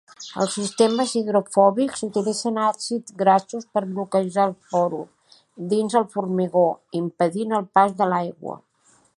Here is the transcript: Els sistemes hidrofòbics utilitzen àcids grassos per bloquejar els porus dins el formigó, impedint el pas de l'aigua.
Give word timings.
Els 0.43 0.53
sistemes 0.59 1.11
hidrofòbics 1.19 2.01
utilitzen 2.07 2.57
àcids 2.69 3.15
grassos 3.21 3.69
per 3.77 3.83
bloquejar 3.91 4.47
els 4.53 4.59
porus 4.73 5.37
dins 5.75 6.01
el 6.01 6.11
formigó, 6.17 6.67
impedint 7.05 7.59
el 7.61 7.73
pas 7.79 7.99
de 8.03 8.13
l'aigua. 8.15 8.59